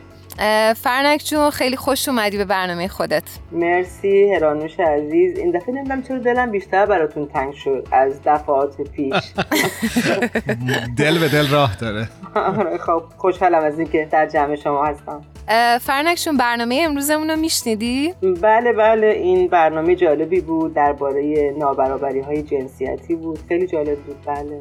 [0.77, 3.22] فرنک جون خیلی خوش اومدی به برنامه خودت.
[3.53, 5.38] مرسی هرانوش عزیز.
[5.38, 9.14] این دفعه نمی‌دونم چرا دلم بیشتر براتون تنگ شد از دفعات پیش.
[10.99, 12.09] دل به دل راه داره.
[12.35, 15.22] آره، خب خوشحالم از اینکه در جمع شما هستم.
[15.49, 22.20] اه، فرنک جون برنامه امروزمون رو میشنیدی؟ بله بله این برنامه جالبی بود درباره نابرابری
[22.20, 23.38] های جنسیتی بود.
[23.49, 24.16] خیلی جالب بود.
[24.27, 24.59] بله, بله.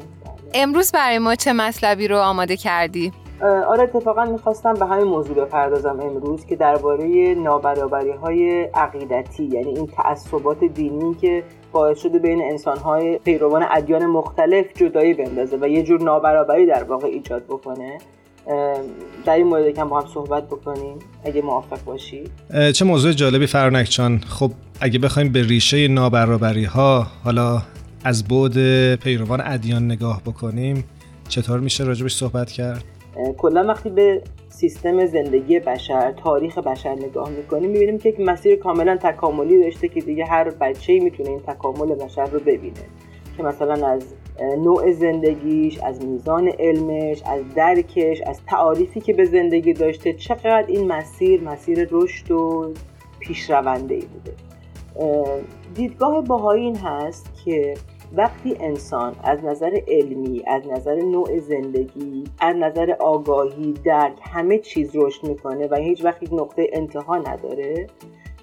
[0.54, 3.12] امروز برای ما چه مطلبی رو آماده کردی؟
[3.42, 9.86] آره اتفاقا می‌خواستم به همین موضوع بپردازم امروز که درباره نابرابری های عقیدتی یعنی این
[9.86, 16.02] تعصبات دینی که باعث شده بین انسانهای پیروان ادیان مختلف جدایی بندازه و یه جور
[16.02, 17.98] نابرابری در واقع ایجاد بکنه.
[19.24, 22.24] در این مورد کم با هم صحبت بکنیم اگه موافق باشی.
[22.74, 24.18] چه موضوع جالبی فرانک جان.
[24.18, 27.62] خب اگه بخوایم به ریشه نابرابری ها حالا
[28.04, 28.54] از بعد
[28.94, 30.84] پیروان ادیان نگاه بکنیم
[31.28, 32.84] چطور میشه راجبش صحبت کرد؟
[33.38, 38.96] کلا وقتی به سیستم زندگی بشر تاریخ بشر نگاه می‌کنیم می‌بینیم که یک مسیر کاملا
[38.96, 42.84] تکاملی داشته که دیگه هر بچه می‌تونه این تکامل بشر رو ببینه.
[43.36, 49.72] که مثلا از نوع زندگیش از میزان علمش از درکش از تعاریفی که به زندگی
[49.72, 52.72] داشته چقدر این مسیر مسیر رشد و
[53.20, 54.34] پیشرونده ای بوده.
[55.00, 55.40] اه،
[55.74, 57.74] دیدگاه باهایی این هست که
[58.12, 64.90] وقتی انسان از نظر علمی از نظر نوع زندگی از نظر آگاهی درک همه چیز
[64.94, 67.86] رشد می‌کنه و هیچ وقت یک نقطه انتها نداره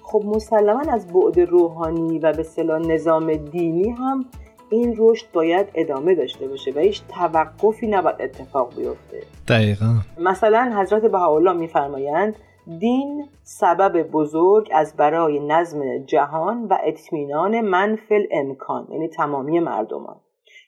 [0.02, 4.24] خب مسلما از بعد روحانی و به صلاح نظام دینی هم
[4.70, 9.22] این رشد باید ادامه داشته باشه و هیچ توقفی نباید اتفاق بیفته.
[9.48, 9.94] دقیقا.
[10.18, 12.34] مثلا حضرت بهاءالله میفرمایند
[12.66, 20.20] دین سبب بزرگ از برای نظم جهان و اطمینان منفل امکان یعنی تمامی مردمان.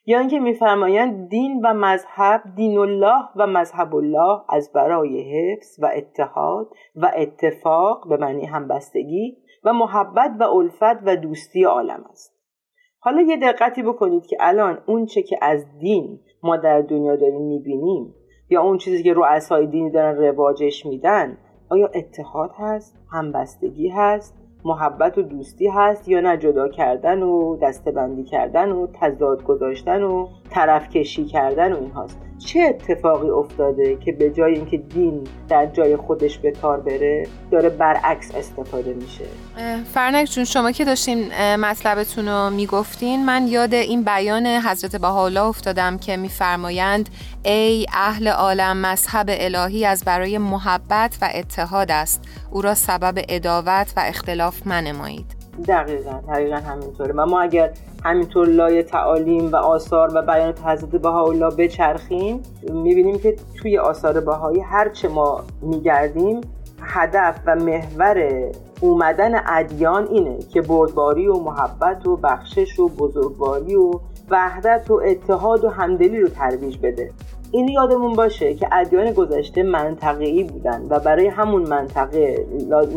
[0.05, 5.91] یا اینکه میفرمایند دین و مذهب دین الله و مذهب الله از برای حفظ و
[5.95, 12.37] اتحاد و اتفاق به معنی همبستگی و محبت و الفت و دوستی عالم است.
[12.99, 17.41] حالا یه دقتی بکنید که الان اون چه که از دین ما در دنیا داریم
[17.41, 18.13] می‌بینیم
[18.49, 21.37] یا اون چیزی که رؤسای دینی دارن رواجش میدن
[21.69, 24.33] آیا اتحاد هست؟ همبستگی هست؟
[24.65, 30.27] محبت و دوستی هست؟ یا نه جدا کردن و دستبندی کردن و تضاد گذاشتن و
[30.49, 35.65] طرف کشی کردن و این هاست چه اتفاقی افتاده که به جای اینکه دین در
[35.65, 39.25] جای خودش به کار بره داره برعکس استفاده میشه؟
[39.93, 45.97] فرنک جون شما که داشتین مطلبتون رو می‌گفتین من یاد این بیان حضرت بهاءالله افتادم
[45.97, 47.09] که میفرمایند
[47.45, 52.21] ای اهل عالم مذهب الهی از برای محبت و اتحاد است.
[52.51, 55.36] او را سبب اداوت و اختلاف منمایید.
[55.67, 57.13] دقیقا دقیقا همینطوره.
[57.13, 57.71] و ما اگر
[58.05, 62.43] همینطور لای تعالیم و آثار و بیانات حضرت بهاءالله بچرخیم
[62.73, 66.41] می‌بینیم که توی آثار بهایی هرچه ما میگردیم
[66.81, 68.51] هدف و محور
[68.81, 73.91] اومدن ادیان اینه که بردباری و محبت و بخشش و بزرگواری و
[74.29, 77.11] وحدت و اتحاد و همدلی رو ترویج بده.
[77.57, 82.45] این یادمون باشه که ادیان گذشته منطقه‌ای بودن و برای همون منطقه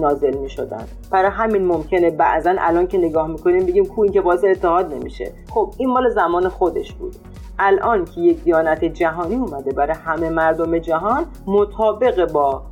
[0.01, 4.21] نازل می شدن برای همین ممکنه بعضا الان که نگاه می‌کنیم بگیم کو این که
[4.21, 5.33] باعث اتحاد نمیشه.
[5.51, 7.17] خب این مال زمان خودش بود.
[7.59, 12.63] الان که یک دیانت جهانی اومده برای همه مردم جهان مطابق با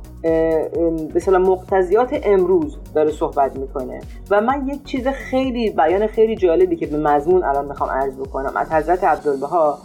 [1.13, 3.99] به مقتضیات امروز داره صحبت می‌کنه.
[4.31, 8.51] و من یک چیز خیلی بیان خیلی جالبی که به مضمون الان می‌خوام عرض بکنم.
[8.55, 9.77] از حضرت عبدالبها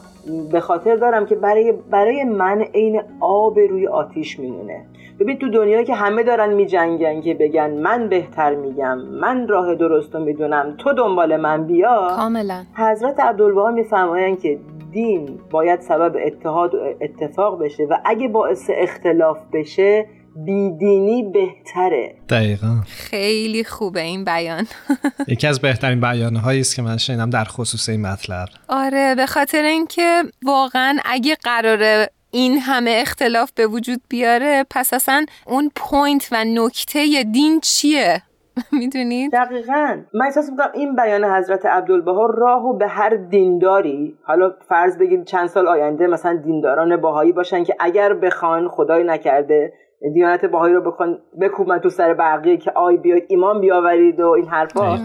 [0.53, 4.87] به خاطر دارم که برای برای من عین آب روی آتیش میمونه.
[5.21, 10.15] ببین تو دنیایی که همه دارن میجنگن که بگن من بهتر میگم من راه درست
[10.15, 12.09] رو می‌دونم تو دنبال من بیا.
[12.17, 12.63] کاملا.
[12.77, 14.59] حضرت عبدالبها میفرمایند که
[14.93, 20.07] دین باید سبب اتحاد و اتفاق بشه و اگه باعث اختلاف بشه
[20.37, 22.15] بیدینی بهتره.
[22.29, 22.81] دقیقا.
[22.87, 24.67] خیلی خوبه این بیان.
[25.29, 28.49] یکی از بهترین بیانهایی است که من شنیدم در خصوص این مطلب.
[28.69, 35.27] آره به خاطر اینکه واقعا اگه قراره این همه اختلاف به وجود بیاره پس اصلا
[35.47, 38.23] اون point و نکته دین چیه؟
[38.81, 39.97] می‌دونید؟ دقیقا.
[40.15, 44.19] من احساس می‌کنم این بیان حضرت عبدالبها راهو به هر دینداری.
[44.23, 49.73] حالا فرض بگید چند سال آینده مثلا دینداران بهایی باشن که اگر بخوان خدای نکرده
[50.13, 54.47] دیانت باهایی رو بکن بکوبن تو سر بقیه که آی بیاید ایمان بیاورید و این
[54.47, 54.99] حرفا.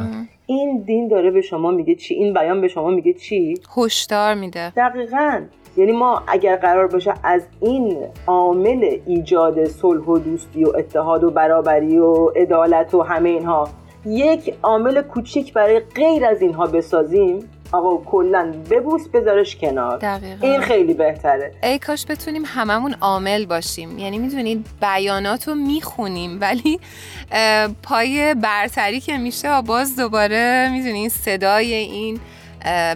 [0.46, 4.70] این دین داره به شما میگه چی؟ این بیان به شما میگه چی؟ هشدار میده.
[4.70, 5.42] دقیقا.
[5.78, 7.98] یعنی ما اگر قرار باشه از این
[8.28, 13.70] عامل ایجاد صلح و دوستی و اتحاد و برابری و عدالت و همه اینها
[14.06, 17.40] یک عامل کوچیک برای غیر از اینها بسازیم
[17.72, 19.98] آقا کلا ببوس بذارش کنار.
[19.98, 20.48] دقیقا.
[20.48, 21.52] این خیلی بهتره.
[21.64, 24.00] ای کاش بتونیم هممون عامل باشیم.
[24.00, 26.80] یعنی می‌دونید بیانات رو می‌خونیم ولی
[27.84, 32.20] پای برتری که میشه باز دوباره می‌دونید صدای این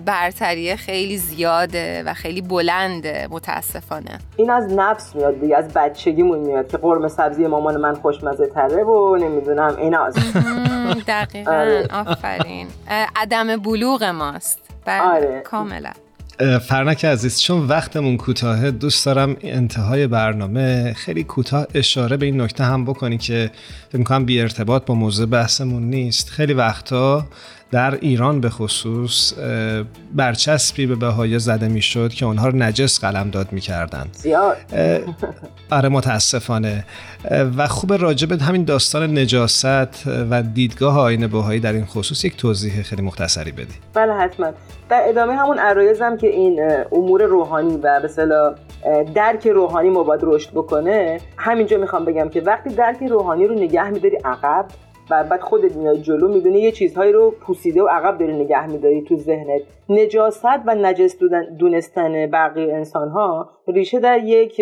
[0.05, 4.19] برتری خیلی زیاده و خیلی بلنده متاسفانه.
[4.37, 8.83] این از نفس میاد دیگه از بچگیمون میاد که قرمه سبزی مامان من خوشمزه تره
[8.83, 10.15] و نمی‌دونم این از.
[11.07, 11.51] دقیقا.
[11.51, 11.87] آره.
[11.93, 12.67] آفرین.
[13.15, 14.62] عدم بلوغ ماست.
[14.87, 15.41] آره.
[15.45, 15.91] کاملا
[16.61, 22.63] فرنک عزیز چون وقتمون کوتاهه دوست دارم انتهای برنامه خیلی کوتاه اشاره به این نکته
[22.63, 23.51] هم بکنی که
[23.89, 27.25] فکر می‌کنم بی ارتباط با موضوع بحثمون نیست خیلی وقتا
[27.73, 29.33] در ایران به خصوص
[30.13, 34.57] برچسبی به بهای زده می‌شد که اونها رو نجس قلم داد می‌کردن زیاد.
[35.71, 36.85] آره متاسفانه.
[37.57, 42.81] و خوب راجب همین داستان نجاست و دیدگاه آین بهایی در این خصوص یک توضیح
[42.81, 43.73] خیلی مختصری بدی.
[43.93, 44.51] بله حتما.
[44.89, 48.55] در ادامه همون عرایزم که این امور روحانی و به
[49.15, 53.89] درک روحانی ما باید رشد بکنه همینجا می‌خوام بگم که وقتی درک روحانی رو نگه
[53.89, 54.65] میداری عقب
[55.13, 59.01] و بعد خودت میای جلو می‌بینی یه چیزهایی رو پوسیده و عقب داری نگه میداری
[59.01, 59.61] تو ذهنت.
[59.89, 61.17] نجاست و نجس
[61.59, 64.61] دونستن بقیه انسان ها ریشه در یک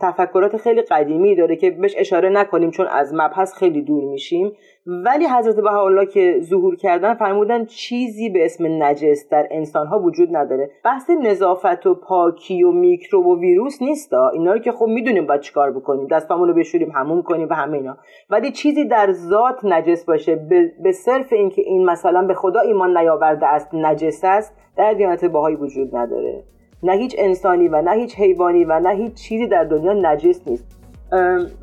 [0.00, 4.52] تفکرات خیلی قدیمی داره که بهش اشاره نکنیم چون از مبحث خیلی دور میشیم.
[4.88, 10.70] ولی حضرت بهاءالله که ظهور کردن فرمودن چیزی به اسم نجس در انسانها وجود نداره.
[10.84, 15.40] بحث نظافت و پاکی و میکروب و ویروس نیست اینا رو که خب می‌دونیم باید
[15.40, 16.06] چیکار بکنیم.
[16.06, 17.96] دستامون رو بشوریم هموم کنیم و همه اینا.
[18.30, 20.36] ولی چیزی در ذات نجس باشه
[20.82, 25.56] به صرف اینکه این مثلا به خدا ایمان نیاورده است نجس است در دیانت باهایی
[25.56, 26.44] وجود نداره.
[26.82, 30.75] نه هیچ انسانی و نه هیچ حیوانی و نه هیچ چیزی در دنیا نجس نیست.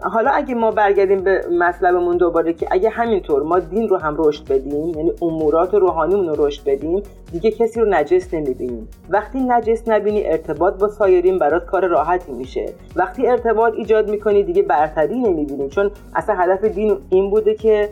[0.01, 4.47] حالا اگه ما برگردیم به مطلبمون دوباره که اگه همینطور ما دین رو هم رشد
[4.51, 8.87] بدیم یعنی امورات روحانیمون رو رشد بدیم دیگه کسی رو نجس نمی‌بینیم.
[9.09, 12.65] وقتی نجس نبینی ارتباط با سایرین برات کار راحتی میشه.
[12.95, 15.69] وقتی ارتباط ایجاد می‌کنی دیگه برتری نمی‌بینی.
[15.69, 17.89] چون اصلا هدف دین این بوده که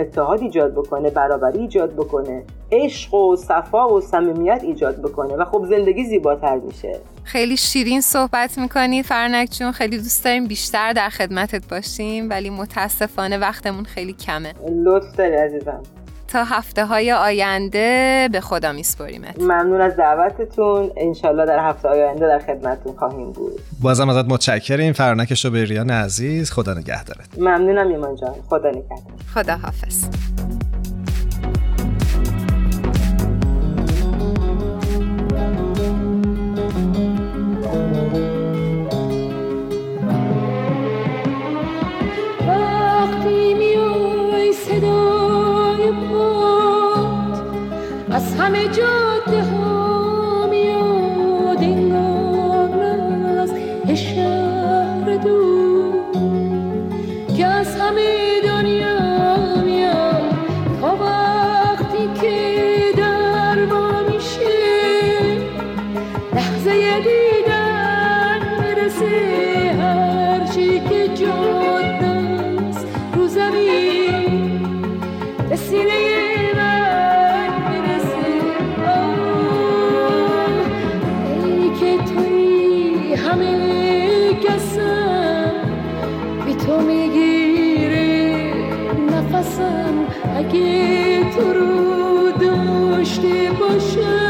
[0.00, 2.42] اتحاد ایجاد بکنه برابری ایجاد بکنه.
[2.74, 6.98] عشق و صفا و صمیمیت ایجاد بکنه و خب زندگی زیباتر میشه.
[7.24, 13.38] خیلی شیرین صحبت می‌کنی فرنک چون خیلی دوست داریم بیشتر در خدمتت باشیم ولی متاسفانه
[13.38, 14.54] وقتمون خیلی کمه.
[14.84, 15.82] لطف داری عزیزم.
[16.28, 20.90] تا هفته های آینده به خدا میسپریمت ممنون از دعوتتون.
[20.96, 23.60] انشالله در هفته های آینده در خدمتتون خواهیم بود.
[23.82, 24.92] بازم ازت متشکریم.
[24.92, 26.50] فرنک شوبریان عزیز.
[26.50, 27.38] خدا نگهدارت.
[27.38, 28.34] ممنونم ایمان جان.
[28.48, 28.98] خدا نگهدار.
[29.34, 30.04] خدا حافظ
[48.38, 49.63] همه جاده ها
[91.34, 94.23] تو رو داشته باشم.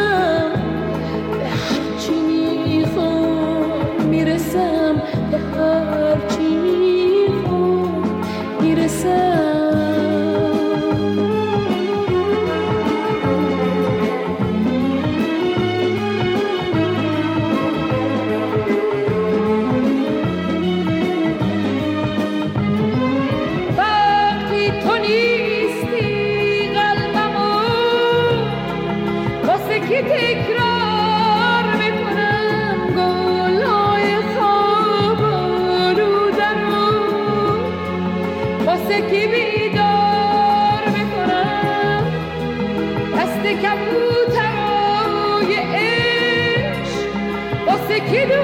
[48.16, 48.34] از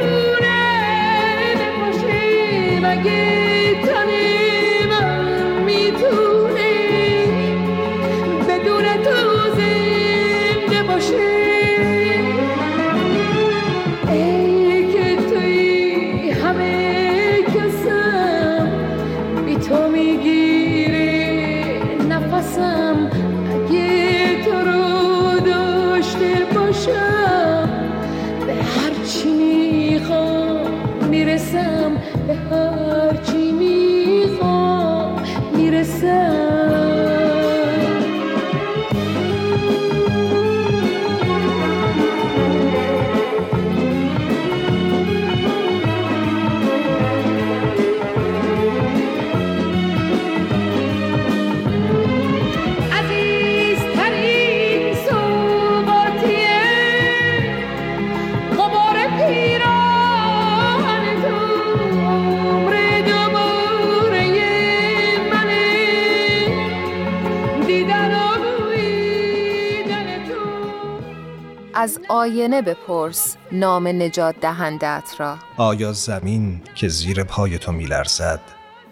[72.21, 75.37] آینه بپرس نام نجات دهندت را.
[75.57, 78.41] آیا زمین که زیر پای تو میلرزد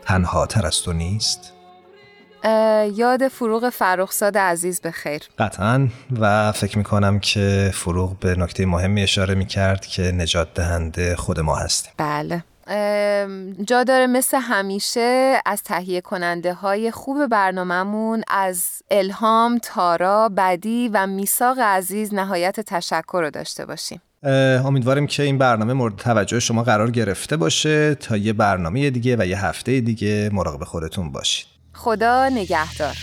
[0.04, 1.52] تنها تر از تو نیست؟
[2.94, 5.88] یاد فروغ فرخزاد عزیز به خیر قطعا
[6.20, 11.56] و فکر می‌کنم که فروغ به نکته مهمی اشاره می‌کرد که نجات دهنده خود ما
[11.56, 12.44] هستیم بله.
[13.64, 21.06] جا داره مثل همیشه از تهیه کننده های خوب برنامهمون از الهام، تارا، بدی و
[21.06, 24.00] میساق عزیز نهایت تشکر رو داشته باشیم.
[24.64, 29.26] امیدواریم که این برنامه مورد توجه شما قرار گرفته باشه تا یه برنامه دیگه و
[29.26, 31.46] یه هفته دیگه مراقب خودتون باشید.
[31.72, 32.96] خدا نگهدار.